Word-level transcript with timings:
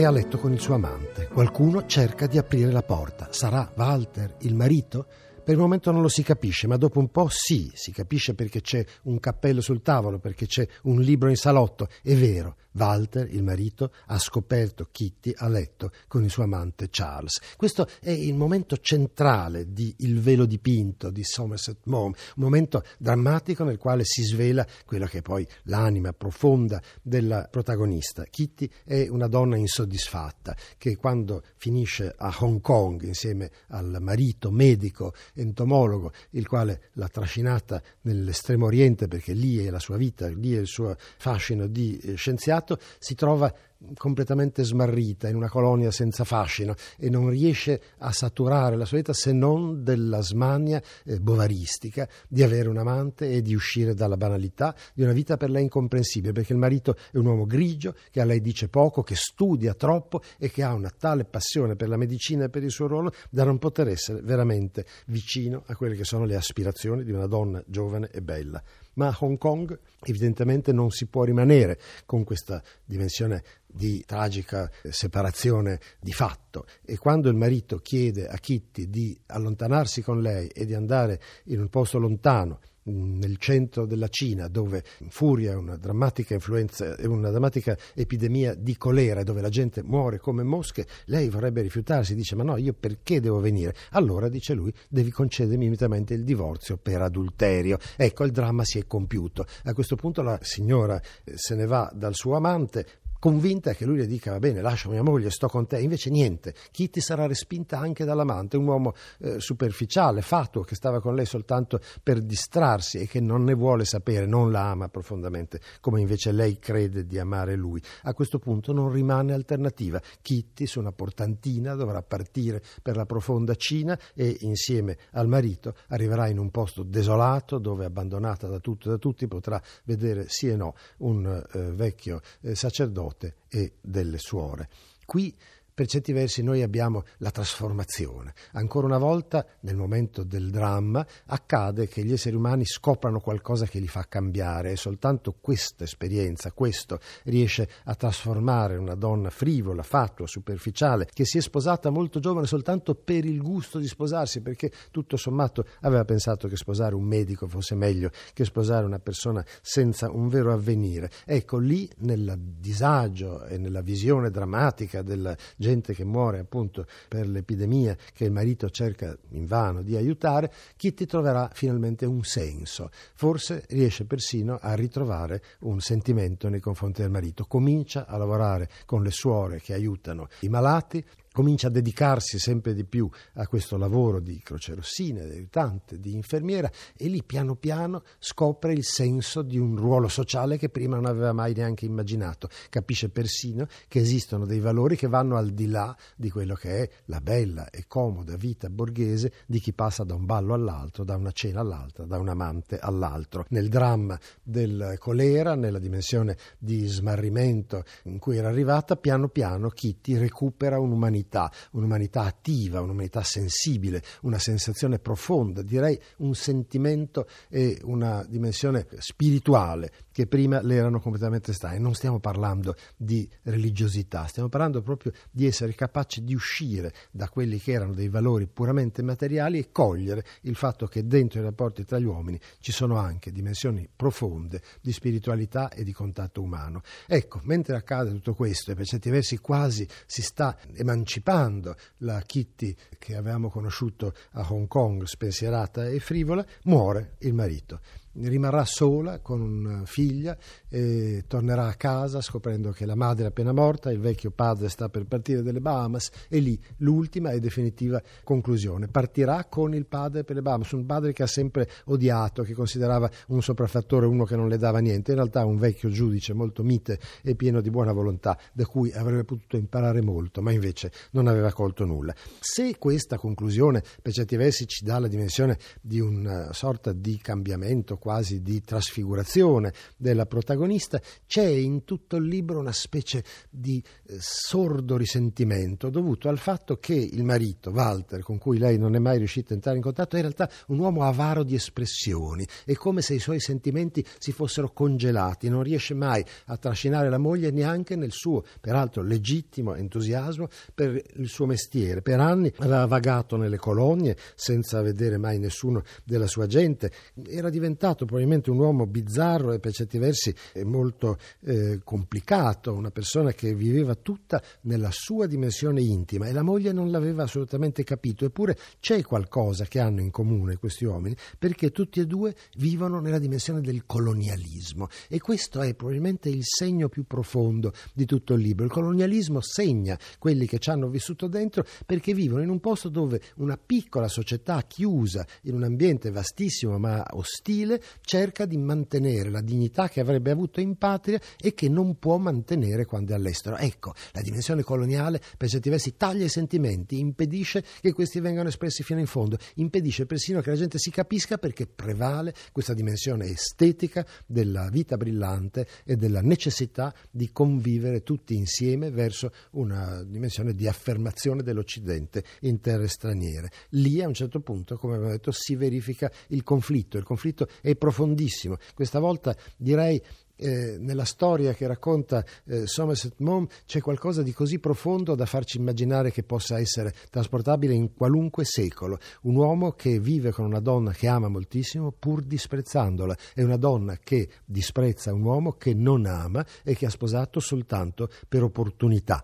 È 0.00 0.04
a 0.04 0.10
letto 0.10 0.38
con 0.38 0.50
il 0.54 0.60
suo 0.60 0.76
amante. 0.76 1.26
Qualcuno 1.26 1.84
cerca 1.84 2.26
di 2.26 2.38
aprire 2.38 2.72
la 2.72 2.80
porta. 2.80 3.28
Sarà 3.32 3.70
Walter, 3.76 4.36
il 4.38 4.54
marito? 4.54 5.06
Per 5.44 5.52
il 5.52 5.60
momento 5.60 5.90
non 5.90 6.00
lo 6.00 6.08
si 6.08 6.22
capisce, 6.22 6.66
ma 6.66 6.78
dopo 6.78 7.00
un 7.00 7.10
po' 7.10 7.28
sì, 7.28 7.70
si 7.74 7.92
capisce 7.92 8.32
perché 8.32 8.62
c'è 8.62 8.82
un 9.02 9.20
cappello 9.20 9.60
sul 9.60 9.82
tavolo, 9.82 10.18
perché 10.18 10.46
c'è 10.46 10.66
un 10.84 11.02
libro 11.02 11.28
in 11.28 11.36
salotto. 11.36 11.86
È 12.02 12.14
vero, 12.14 12.56
Walter, 12.72 13.28
il 13.32 13.42
marito, 13.42 13.92
ha 14.06 14.18
scoperto 14.18 14.88
Kitty 14.90 15.32
a 15.36 15.48
letto 15.48 15.92
con 16.06 16.24
il 16.24 16.30
suo 16.30 16.42
amante 16.42 16.88
Charles. 16.90 17.40
Questo 17.56 17.88
è 18.00 18.10
il 18.10 18.34
momento 18.34 18.76
centrale 18.78 19.72
di 19.72 19.94
Il 19.98 20.20
velo 20.20 20.46
dipinto 20.46 21.10
di 21.10 21.24
Somerset 21.24 21.78
Maugham, 21.84 22.14
un 22.36 22.42
momento 22.42 22.82
drammatico 22.98 23.64
nel 23.64 23.78
quale 23.78 24.04
si 24.04 24.22
svela 24.22 24.66
quella 24.84 25.06
che 25.06 25.18
è 25.18 25.22
poi 25.22 25.46
l'anima 25.64 26.12
profonda 26.12 26.80
della 27.02 27.48
protagonista. 27.50 28.24
Kitty 28.24 28.70
è 28.84 29.08
una 29.08 29.26
donna 29.26 29.56
insoddisfatta 29.56 30.56
che 30.76 30.96
quando 30.96 31.42
finisce 31.56 32.14
a 32.16 32.34
Hong 32.40 32.60
Kong 32.60 33.02
insieme 33.02 33.50
al 33.68 33.98
marito 34.00 34.50
medico 34.50 35.14
entomologo, 35.34 36.12
il 36.30 36.46
quale 36.46 36.90
l'ha 36.94 37.08
trascinata 37.08 37.82
nell'estremo 38.02 38.66
oriente 38.66 39.08
perché 39.08 39.32
lì 39.32 39.58
è 39.64 39.70
la 39.70 39.78
sua 39.78 39.96
vita, 39.96 40.28
lì 40.28 40.54
è 40.54 40.60
il 40.60 40.66
suo 40.66 40.96
fascino 41.18 41.66
di 41.66 41.98
eh, 41.98 42.16
scienziato, 42.60 42.78
si 42.98 43.14
trova 43.14 43.52
completamente 43.96 44.62
smarrita 44.62 45.26
in 45.28 45.36
una 45.36 45.48
colonia 45.48 45.90
senza 45.90 46.24
fascino 46.24 46.74
e 46.98 47.08
non 47.08 47.30
riesce 47.30 47.80
a 47.98 48.12
saturare 48.12 48.76
la 48.76 48.84
sua 48.84 48.98
vita 48.98 49.14
se 49.14 49.32
non 49.32 49.82
della 49.82 50.20
smania 50.20 50.82
eh, 51.04 51.18
bovaristica 51.18 52.06
di 52.28 52.42
avere 52.42 52.68
un 52.68 52.76
amante 52.76 53.30
e 53.30 53.40
di 53.40 53.54
uscire 53.54 53.94
dalla 53.94 54.18
banalità 54.18 54.74
di 54.92 55.02
una 55.02 55.12
vita 55.12 55.38
per 55.38 55.48
lei 55.48 55.62
incomprensibile 55.62 56.32
perché 56.32 56.52
il 56.52 56.58
marito 56.58 56.94
è 57.10 57.16
un 57.16 57.24
uomo 57.24 57.46
grigio 57.46 57.94
che 58.10 58.20
a 58.20 58.26
lei 58.26 58.42
dice 58.42 58.68
poco, 58.68 59.02
che 59.02 59.14
studia 59.14 59.72
troppo 59.72 60.20
e 60.38 60.50
che 60.50 60.62
ha 60.62 60.74
una 60.74 60.90
tale 60.90 61.24
passione 61.24 61.74
per 61.74 61.88
la 61.88 61.96
medicina 61.96 62.44
e 62.44 62.48
per 62.50 62.62
il 62.62 62.70
suo 62.70 62.86
ruolo 62.86 63.12
da 63.30 63.44
non 63.44 63.56
poter 63.56 63.88
essere 63.88 64.20
veramente 64.20 64.84
vicino 65.06 65.62
a 65.66 65.74
quelle 65.74 65.96
che 65.96 66.04
sono 66.04 66.26
le 66.26 66.36
aspirazioni 66.36 67.02
di 67.02 67.12
una 67.12 67.26
donna 67.26 67.62
giovane 67.66 68.10
e 68.12 68.20
bella 68.20 68.62
ma 69.00 69.08
a 69.08 69.16
Hong 69.20 69.38
Kong 69.38 69.78
evidentemente 70.02 70.72
non 70.72 70.90
si 70.90 71.06
può 71.06 71.24
rimanere 71.24 71.78
con 72.04 72.22
questa 72.22 72.62
dimensione 72.84 73.42
di 73.66 74.04
tragica 74.06 74.70
separazione 74.90 75.80
di 75.98 76.12
fatto. 76.12 76.66
E 76.84 76.98
quando 76.98 77.30
il 77.30 77.36
marito 77.36 77.78
chiede 77.78 78.26
a 78.26 78.36
Kitty 78.36 78.90
di 78.90 79.18
allontanarsi 79.28 80.02
con 80.02 80.20
lei 80.20 80.48
e 80.48 80.66
di 80.66 80.74
andare 80.74 81.18
in 81.44 81.60
un 81.60 81.68
posto 81.70 81.98
lontano 81.98 82.60
nel 82.84 83.36
centro 83.38 83.86
della 83.86 84.08
Cina, 84.08 84.48
dove 84.48 84.82
furia 85.08 85.58
una 85.58 85.76
drammatica 85.76 86.34
influenza 86.34 86.96
e 86.96 87.06
una 87.06 87.30
drammatica 87.30 87.76
epidemia 87.94 88.54
di 88.54 88.76
colera, 88.76 89.22
dove 89.22 89.40
la 89.40 89.48
gente 89.48 89.82
muore 89.82 90.18
come 90.18 90.42
mosche, 90.42 90.86
lei 91.06 91.28
vorrebbe 91.28 91.62
rifiutarsi, 91.62 92.14
dice 92.14 92.36
ma 92.36 92.42
no, 92.42 92.56
io 92.56 92.72
perché 92.72 93.20
devo 93.20 93.40
venire? 93.40 93.74
Allora, 93.90 94.28
dice 94.28 94.54
lui, 94.54 94.72
devi 94.88 95.10
concedermi 95.10 95.64
immediatamente 95.64 96.14
il 96.14 96.24
divorzio 96.24 96.76
per 96.76 97.02
adulterio. 97.02 97.78
Ecco, 97.96 98.24
il 98.24 98.32
dramma 98.32 98.64
si 98.64 98.78
è 98.78 98.86
compiuto. 98.86 99.46
A 99.64 99.74
questo 99.74 99.96
punto 99.96 100.22
la 100.22 100.38
signora 100.42 101.00
eh, 101.24 101.32
se 101.36 101.54
ne 101.54 101.66
va 101.66 101.90
dal 101.94 102.14
suo 102.14 102.36
amante, 102.36 102.86
convinta 103.20 103.74
che 103.74 103.84
lui 103.84 103.98
le 103.98 104.06
dica 104.06 104.32
va 104.32 104.38
bene 104.38 104.62
lascia 104.62 104.88
mia 104.88 105.02
moglie 105.02 105.30
sto 105.30 105.46
con 105.46 105.66
te. 105.66 105.78
Invece 105.78 106.10
niente 106.10 106.54
Kitty 106.72 107.00
sarà 107.00 107.26
respinta 107.26 107.78
anche 107.78 108.04
dall'amante 108.04 108.56
un 108.56 108.66
uomo 108.66 108.94
eh, 109.20 109.38
superficiale 109.38 110.22
fatuo 110.22 110.62
che 110.62 110.74
stava 110.74 111.00
con 111.00 111.14
lei 111.14 111.26
soltanto 111.26 111.78
per 112.02 112.20
distrarsi 112.22 112.98
e 112.98 113.06
che 113.06 113.20
non 113.20 113.44
ne 113.44 113.54
vuole 113.54 113.84
sapere 113.84 114.26
non 114.26 114.50
la 114.50 114.70
ama 114.70 114.88
profondamente 114.88 115.60
come 115.80 116.00
invece 116.00 116.32
lei 116.32 116.58
crede 116.58 117.06
di 117.06 117.18
amare 117.18 117.54
lui. 117.54 117.80
A 118.04 118.14
questo 118.14 118.38
punto 118.38 118.72
non 118.72 118.90
rimane 118.90 119.34
alternativa. 119.34 120.00
Kitty 120.22 120.66
su 120.66 120.80
una 120.80 120.92
portantina 120.92 121.74
dovrà 121.74 122.02
partire 122.02 122.62
per 122.82 122.96
la 122.96 123.04
profonda 123.04 123.54
Cina 123.54 123.98
e 124.14 124.38
insieme 124.40 124.96
al 125.12 125.28
marito 125.28 125.74
arriverà 125.88 126.28
in 126.28 126.38
un 126.38 126.50
posto 126.50 126.82
desolato 126.82 127.58
dove 127.58 127.84
abbandonata 127.84 128.46
da 128.48 128.58
tutto 128.58 128.88
e 128.88 128.90
da 128.92 128.98
tutti 128.98 129.26
potrà 129.28 129.60
vedere 129.84 130.24
sì 130.28 130.48
e 130.48 130.56
no 130.56 130.74
un 130.98 131.26
eh, 131.26 131.60
vecchio 131.72 132.20
eh, 132.40 132.54
sacerdote 132.54 133.09
nipote 133.10 133.34
e 133.48 133.72
delle 133.80 134.18
suore. 134.18 134.68
Qui 135.04 135.34
per 135.80 135.88
certi 135.88 136.12
versi 136.12 136.42
noi 136.42 136.60
abbiamo 136.60 137.04
la 137.20 137.30
trasformazione. 137.30 138.34
Ancora 138.52 138.84
una 138.84 138.98
volta, 138.98 139.46
nel 139.60 139.76
momento 139.76 140.24
del 140.24 140.50
dramma, 140.50 141.06
accade 141.24 141.88
che 141.88 142.04
gli 142.04 142.12
esseri 142.12 142.36
umani 142.36 142.66
scoprano 142.66 143.18
qualcosa 143.18 143.64
che 143.64 143.78
li 143.78 143.88
fa 143.88 144.04
cambiare 144.06 144.72
e 144.72 144.76
soltanto 144.76 145.34
questa 145.40 145.84
esperienza, 145.84 146.52
questo, 146.52 147.00
riesce 147.24 147.66
a 147.84 147.94
trasformare 147.94 148.76
una 148.76 148.94
donna 148.94 149.30
frivola, 149.30 149.82
fatua, 149.82 150.26
superficiale, 150.26 151.08
che 151.10 151.24
si 151.24 151.38
è 151.38 151.40
sposata 151.40 151.88
molto 151.88 152.20
giovane 152.20 152.46
soltanto 152.46 152.94
per 152.94 153.24
il 153.24 153.40
gusto 153.40 153.78
di 153.78 153.86
sposarsi, 153.86 154.42
perché 154.42 154.70
tutto 154.90 155.16
sommato 155.16 155.64
aveva 155.80 156.04
pensato 156.04 156.46
che 156.46 156.56
sposare 156.56 156.94
un 156.94 157.04
medico 157.04 157.48
fosse 157.48 157.74
meglio 157.74 158.10
che 158.34 158.44
sposare 158.44 158.84
una 158.84 158.98
persona 158.98 159.42
senza 159.62 160.10
un 160.10 160.28
vero 160.28 160.52
avvenire. 160.52 161.10
Ecco, 161.24 161.56
lì 161.56 161.90
nel 162.00 162.38
disagio 162.38 163.46
e 163.46 163.56
nella 163.56 163.80
visione 163.80 164.28
drammatica 164.28 165.00
della 165.00 165.34
gente 165.56 165.68
gente 165.70 165.94
che 165.94 166.04
muore 166.04 166.40
appunto 166.40 166.86
per 167.08 167.28
l'epidemia 167.28 167.96
che 168.12 168.24
il 168.24 168.32
marito 168.32 168.68
cerca 168.70 169.16
invano 169.30 169.82
di 169.82 169.96
aiutare, 169.96 170.52
Kitty 170.76 171.06
troverà 171.06 171.50
finalmente 171.52 172.04
un 172.06 172.22
senso. 172.24 172.90
Forse 173.14 173.64
riesce 173.68 174.04
persino 174.04 174.58
a 174.60 174.74
ritrovare 174.74 175.42
un 175.60 175.80
sentimento 175.80 176.48
nei 176.48 176.60
confronti 176.60 177.02
del 177.02 177.10
marito. 177.10 177.44
Comincia 177.44 178.06
a 178.06 178.16
lavorare 178.16 178.68
con 178.84 179.02
le 179.02 179.10
suore 179.10 179.60
che 179.60 179.74
aiutano 179.74 180.28
i 180.40 180.48
malati, 180.48 181.04
comincia 181.32 181.68
a 181.68 181.70
dedicarsi 181.70 182.38
sempre 182.38 182.74
di 182.74 182.84
più 182.84 183.08
a 183.34 183.46
questo 183.46 183.76
lavoro 183.76 184.20
di 184.20 184.40
crocerossina, 184.42 185.22
di 185.24 185.30
aiutante, 185.30 185.98
di 185.98 186.14
infermiera 186.14 186.70
e 186.96 187.08
lì 187.08 187.22
piano 187.22 187.54
piano 187.54 188.02
scopre 188.18 188.72
il 188.72 188.84
senso 188.84 189.42
di 189.42 189.58
un 189.58 189.76
ruolo 189.76 190.08
sociale 190.08 190.58
che 190.58 190.68
prima 190.68 190.96
non 190.96 191.06
aveva 191.06 191.32
mai 191.32 191.54
neanche 191.54 191.86
immaginato. 191.86 192.48
Capisce 192.68 193.10
persino 193.10 193.66
che 193.86 194.00
esistono 194.00 194.44
dei 194.44 194.58
valori 194.58 194.96
che 194.96 195.06
vanno 195.06 195.36
al 195.36 195.50
di 195.50 195.68
là 195.68 195.96
di 196.16 196.30
quello 196.30 196.54
che 196.54 196.82
è 196.82 196.90
la 197.06 197.20
bella 197.20 197.70
e 197.70 197.84
comoda 197.86 198.36
vita 198.36 198.68
borghese 198.68 199.32
di 199.46 199.60
chi 199.60 199.72
passa 199.72 200.02
da 200.04 200.14
un 200.14 200.24
ballo 200.24 200.54
all'altro, 200.54 201.04
da 201.04 201.16
una 201.16 201.32
cena 201.32 201.60
all'altra, 201.60 202.04
da 202.06 202.18
un 202.18 202.28
amante 202.28 202.78
all'altro. 202.78 203.44
Nel 203.50 203.68
dramma 203.68 204.18
del 204.42 204.96
colera, 204.98 205.54
nella 205.54 205.78
dimensione 205.78 206.36
di 206.58 206.86
smarrimento 206.86 207.84
in 208.04 208.18
cui 208.18 208.36
era 208.36 208.48
arrivata, 208.48 208.96
piano 208.96 209.28
piano 209.28 209.68
Kitty 209.68 210.16
recupera 210.16 210.78
un'umanità 210.80 211.19
un'umanità, 211.20 211.50
un'umanità 211.72 212.22
attiva, 212.22 212.80
un'umanità 212.80 213.22
sensibile, 213.22 214.02
una 214.22 214.38
sensazione 214.38 214.98
profonda, 214.98 215.62
direi 215.62 215.98
un 216.18 216.34
sentimento 216.34 217.26
e 217.48 217.78
una 217.84 218.24
dimensione 218.28 218.86
spirituale 218.98 219.92
che 220.20 220.26
prima 220.26 220.60
le 220.60 220.74
erano 220.74 221.00
completamente 221.00 221.54
strane. 221.54 221.78
Non 221.78 221.94
stiamo 221.94 222.20
parlando 222.20 222.76
di 222.94 223.26
religiosità, 223.44 224.26
stiamo 224.26 224.50
parlando 224.50 224.82
proprio 224.82 225.12
di 225.30 225.46
essere 225.46 225.74
capaci 225.74 226.22
di 226.22 226.34
uscire 226.34 226.92
da 227.10 227.30
quelli 227.30 227.58
che 227.58 227.72
erano 227.72 227.94
dei 227.94 228.08
valori 228.08 228.46
puramente 228.46 229.02
materiali 229.02 229.58
e 229.58 229.72
cogliere 229.72 230.22
il 230.42 230.56
fatto 230.56 230.86
che 230.86 231.06
dentro 231.06 231.40
i 231.40 231.42
rapporti 231.42 231.86
tra 231.86 231.98
gli 231.98 232.04
uomini 232.04 232.38
ci 232.58 232.70
sono 232.70 232.96
anche 232.98 233.32
dimensioni 233.32 233.88
profonde 233.94 234.60
di 234.82 234.92
spiritualità 234.92 235.70
e 235.70 235.84
di 235.84 235.92
contatto 235.92 236.42
umano. 236.42 236.82
Ecco, 237.06 237.40
mentre 237.44 237.76
accade 237.76 238.10
tutto 238.10 238.34
questo 238.34 238.72
e 238.72 238.74
per 238.74 238.84
certi 238.84 239.08
versi 239.08 239.38
quasi 239.38 239.88
si 240.04 240.20
sta 240.20 240.58
emancipando 240.74 241.76
la 241.98 242.20
Kitty 242.20 242.76
che 242.98 243.16
avevamo 243.16 243.48
conosciuto 243.48 244.12
a 244.32 244.46
Hong 244.50 244.68
Kong, 244.68 245.04
spensierata 245.04 245.88
e 245.88 245.98
frivola, 245.98 246.44
muore 246.64 247.14
il 247.20 247.32
marito 247.32 247.80
rimarrà 248.12 248.64
sola 248.64 249.20
con 249.20 249.40
una 249.40 249.84
figlia 249.84 250.36
e 250.68 251.24
tornerà 251.26 251.66
a 251.66 251.74
casa 251.74 252.20
scoprendo 252.20 252.70
che 252.70 252.86
la 252.86 252.96
madre 252.96 253.24
è 253.24 253.28
appena 253.28 253.52
morta, 253.52 253.90
il 253.90 254.00
vecchio 254.00 254.30
padre 254.30 254.68
sta 254.68 254.88
per 254.88 255.04
partire 255.04 255.42
dalle 255.42 255.60
Bahamas 255.60 256.10
e 256.28 256.38
lì 256.40 256.60
l'ultima 256.78 257.30
e 257.30 257.40
definitiva 257.40 258.02
conclusione. 258.24 258.88
Partirà 258.88 259.44
con 259.44 259.74
il 259.74 259.86
padre 259.86 260.24
per 260.24 260.36
le 260.36 260.42
Bahamas, 260.42 260.72
un 260.72 260.86
padre 260.86 261.12
che 261.12 261.22
ha 261.22 261.28
sempre 261.28 261.68
odiato, 261.84 262.42
che 262.42 262.54
considerava 262.54 263.10
un 263.28 263.42
sopraffattore 263.42 264.06
uno 264.06 264.24
che 264.24 264.36
non 264.36 264.48
le 264.48 264.58
dava 264.58 264.80
niente, 264.80 265.12
in 265.12 265.16
realtà 265.18 265.44
un 265.44 265.56
vecchio 265.56 265.88
giudice 265.90 266.32
molto 266.32 266.62
mite 266.62 266.98
e 267.22 267.34
pieno 267.34 267.60
di 267.60 267.70
buona 267.70 267.92
volontà, 267.92 268.36
da 268.52 268.66
cui 268.66 268.90
avrebbe 268.92 269.24
potuto 269.24 269.56
imparare 269.56 270.02
molto, 270.02 270.42
ma 270.42 270.50
invece 270.50 270.90
non 271.12 271.26
aveva 271.28 271.52
colto 271.52 271.84
nulla. 271.84 272.14
Se 272.40 272.76
questa 272.78 273.18
conclusione 273.18 273.82
per 274.02 274.12
certi 274.12 274.36
versi 274.36 274.66
ci 274.66 274.84
dà 274.84 274.98
la 274.98 275.08
dimensione 275.08 275.58
di 275.80 276.00
una 276.00 276.52
sorta 276.52 276.92
di 276.92 277.18
cambiamento 277.18 277.98
quasi 278.00 278.42
di 278.42 278.60
trasfigurazione 278.62 279.72
della 279.96 280.26
protagonista, 280.26 281.00
c'è 281.26 281.46
in 281.46 281.84
tutto 281.84 282.16
il 282.16 282.24
libro 282.24 282.58
una 282.58 282.72
specie 282.72 283.22
di 283.48 283.80
eh, 284.06 284.16
sordo 284.18 284.96
risentimento 284.96 285.90
dovuto 285.90 286.28
al 286.28 286.38
fatto 286.38 286.78
che 286.78 286.94
il 286.94 287.22
marito, 287.22 287.70
Walter, 287.70 288.22
con 288.22 288.38
cui 288.38 288.58
lei 288.58 288.76
non 288.78 288.96
è 288.96 288.98
mai 288.98 289.18
riuscita 289.18 289.52
a 289.52 289.54
entrare 289.54 289.76
in 289.76 289.82
contatto, 289.84 290.16
è 290.16 290.18
in 290.18 290.24
realtà 290.24 290.50
un 290.68 290.78
uomo 290.78 291.04
avaro 291.04 291.44
di 291.44 291.54
espressioni, 291.54 292.44
è 292.64 292.72
come 292.74 293.02
se 293.02 293.14
i 293.14 293.20
suoi 293.20 293.38
sentimenti 293.38 294.04
si 294.18 294.32
fossero 294.32 294.72
congelati, 294.72 295.48
non 295.48 295.62
riesce 295.62 295.94
mai 295.94 296.24
a 296.46 296.56
trascinare 296.56 297.08
la 297.10 297.18
moglie 297.18 297.50
neanche 297.50 297.94
nel 297.94 298.12
suo, 298.12 298.42
peraltro 298.60 299.02
legittimo 299.02 299.74
entusiasmo 299.74 300.48
per 300.74 301.00
il 301.16 301.28
suo 301.28 301.46
mestiere. 301.46 302.02
Per 302.02 302.18
anni 302.18 302.52
aveva 302.58 302.86
vagato 302.86 303.36
nelle 303.36 303.58
colonie 303.58 304.16
senza 304.34 304.80
vedere 304.80 305.18
mai 305.18 305.38
nessuno 305.38 305.82
della 306.02 306.26
sua 306.26 306.46
gente, 306.46 306.90
era 307.28 307.50
diventato 307.50 307.89
probabilmente 307.94 308.50
un 308.50 308.58
uomo 308.58 308.86
bizzarro 308.86 309.52
e 309.52 309.58
per 309.58 309.72
certi 309.72 309.98
versi 309.98 310.34
molto 310.64 311.18
eh, 311.42 311.80
complicato, 311.84 312.72
una 312.72 312.90
persona 312.90 313.32
che 313.32 313.54
viveva 313.54 313.94
tutta 313.94 314.42
nella 314.62 314.90
sua 314.92 315.26
dimensione 315.26 315.80
intima 315.80 316.26
e 316.26 316.32
la 316.32 316.42
moglie 316.42 316.72
non 316.72 316.90
l'aveva 316.90 317.24
assolutamente 317.24 317.84
capito, 317.84 318.24
eppure 318.24 318.56
c'è 318.80 319.02
qualcosa 319.02 319.64
che 319.64 319.80
hanno 319.80 320.00
in 320.00 320.10
comune 320.10 320.56
questi 320.56 320.84
uomini 320.84 321.16
perché 321.38 321.70
tutti 321.70 322.00
e 322.00 322.06
due 322.06 322.34
vivono 322.56 323.00
nella 323.00 323.18
dimensione 323.18 323.60
del 323.60 323.84
colonialismo 323.86 324.88
e 325.08 325.18
questo 325.20 325.60
è 325.60 325.74
probabilmente 325.74 326.28
il 326.28 326.44
segno 326.44 326.88
più 326.88 327.04
profondo 327.04 327.72
di 327.92 328.04
tutto 328.06 328.34
il 328.34 328.40
libro. 328.40 328.64
Il 328.64 328.70
colonialismo 328.70 329.40
segna 329.40 329.98
quelli 330.18 330.46
che 330.46 330.58
ci 330.58 330.70
hanno 330.70 330.88
vissuto 330.88 331.26
dentro 331.26 331.64
perché 331.86 332.14
vivono 332.14 332.42
in 332.42 332.50
un 332.50 332.60
posto 332.60 332.88
dove 332.88 333.20
una 333.36 333.58
piccola 333.58 334.08
società 334.08 334.62
chiusa 334.62 335.26
in 335.42 335.54
un 335.54 335.62
ambiente 335.62 336.10
vastissimo 336.10 336.78
ma 336.78 337.04
ostile 337.12 337.79
cerca 338.00 338.44
di 338.44 338.56
mantenere 338.56 339.30
la 339.30 339.40
dignità 339.40 339.88
che 339.88 340.00
avrebbe 340.00 340.30
avuto 340.30 340.60
in 340.60 340.76
patria 340.76 341.20
e 341.38 341.54
che 341.54 341.68
non 341.68 341.98
può 341.98 342.16
mantenere 342.18 342.84
quando 342.84 343.12
è 343.12 343.14
all'estero. 343.16 343.56
Ecco, 343.56 343.94
la 344.12 344.20
dimensione 344.20 344.62
coloniale 344.62 345.20
per 345.36 345.48
certi 345.48 345.70
versi 345.70 345.96
taglia 345.96 346.24
i 346.24 346.28
sentimenti, 346.28 346.98
impedisce 346.98 347.64
che 347.80 347.92
questi 347.92 348.20
vengano 348.20 348.48
espressi 348.48 348.82
fino 348.82 349.00
in 349.00 349.06
fondo, 349.06 349.38
impedisce 349.54 350.06
persino 350.06 350.40
che 350.40 350.50
la 350.50 350.56
gente 350.56 350.78
si 350.78 350.90
capisca 350.90 351.38
perché 351.38 351.66
prevale 351.66 352.34
questa 352.52 352.74
dimensione 352.74 353.26
estetica 353.26 354.06
della 354.26 354.68
vita 354.70 354.96
brillante 354.96 355.66
e 355.84 355.96
della 355.96 356.20
necessità 356.20 356.94
di 357.10 357.30
convivere 357.32 358.02
tutti 358.02 358.34
insieme 358.34 358.90
verso 358.90 359.32
una 359.52 360.02
dimensione 360.02 360.54
di 360.54 360.66
affermazione 360.66 361.42
dell'Occidente 361.42 362.24
in 362.40 362.60
terre 362.60 362.88
straniere. 362.88 363.50
Lì 363.70 364.02
a 364.02 364.06
un 364.06 364.14
certo 364.14 364.40
punto, 364.40 364.76
come 364.76 364.94
abbiamo 364.94 365.12
detto, 365.12 365.32
si 365.32 365.54
verifica 365.54 366.10
il 366.28 366.42
conflitto. 366.42 366.98
Il 366.98 367.04
conflitto 367.04 367.48
è 367.60 367.69
profondissimo. 367.76 368.56
Questa 368.74 368.98
volta 368.98 369.36
direi 369.56 370.02
eh, 370.40 370.78
nella 370.78 371.04
storia 371.04 371.52
che 371.52 371.66
racconta 371.66 372.24
eh, 372.46 372.66
Somerset 372.66 373.14
Maugham 373.18 373.46
c'è 373.66 373.80
qualcosa 373.80 374.22
di 374.22 374.32
così 374.32 374.58
profondo 374.58 375.14
da 375.14 375.26
farci 375.26 375.58
immaginare 375.58 376.10
che 376.10 376.22
possa 376.22 376.58
essere 376.58 376.94
trasportabile 377.10 377.74
in 377.74 377.92
qualunque 377.94 378.44
secolo. 378.44 378.98
Un 379.22 379.36
uomo 379.36 379.72
che 379.72 380.00
vive 380.00 380.32
con 380.32 380.46
una 380.46 380.60
donna 380.60 380.92
che 380.92 381.08
ama 381.08 381.28
moltissimo 381.28 381.92
pur 381.92 382.22
disprezzandola 382.22 383.16
e 383.34 383.42
una 383.42 383.58
donna 383.58 383.98
che 384.02 384.28
disprezza 384.44 385.12
un 385.12 385.24
uomo 385.24 385.52
che 385.52 385.74
non 385.74 386.06
ama 386.06 386.44
e 386.64 386.74
che 386.74 386.86
ha 386.86 386.90
sposato 386.90 387.38
soltanto 387.38 388.08
per 388.26 388.42
opportunità. 388.42 389.22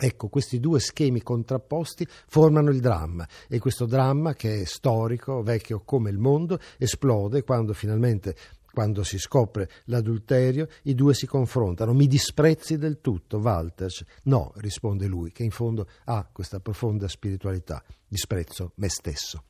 Ecco, 0.00 0.28
questi 0.28 0.60
due 0.60 0.78
schemi 0.78 1.22
contrapposti 1.22 2.06
formano 2.28 2.70
il 2.70 2.78
dramma 2.78 3.26
e 3.48 3.58
questo 3.58 3.84
dramma, 3.84 4.34
che 4.34 4.60
è 4.60 4.64
storico, 4.64 5.42
vecchio 5.42 5.82
come 5.84 6.08
il 6.10 6.18
mondo, 6.18 6.60
esplode 6.78 7.42
quando 7.42 7.72
finalmente 7.72 8.36
quando 8.72 9.02
si 9.02 9.18
scopre 9.18 9.68
l'adulterio, 9.86 10.68
i 10.84 10.94
due 10.94 11.14
si 11.14 11.26
confrontano. 11.26 11.92
Mi 11.94 12.06
disprezzi 12.06 12.78
del 12.78 13.00
tutto, 13.00 13.38
Walter? 13.38 13.90
No, 14.24 14.52
risponde 14.58 15.06
lui, 15.06 15.32
che 15.32 15.42
in 15.42 15.50
fondo 15.50 15.88
ha 16.04 16.28
questa 16.30 16.60
profonda 16.60 17.08
spiritualità. 17.08 17.82
Disprezzo 18.06 18.74
me 18.76 18.88
stesso. 18.88 19.42